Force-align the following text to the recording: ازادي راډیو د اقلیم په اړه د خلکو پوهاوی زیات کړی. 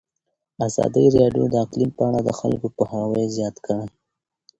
ازادي 0.67 1.05
راډیو 1.17 1.45
د 1.49 1.55
اقلیم 1.65 1.91
په 1.97 2.03
اړه 2.07 2.19
د 2.23 2.29
خلکو 2.39 2.67
پوهاوی 2.75 3.25
زیات 3.35 3.55
کړی. 3.65 3.87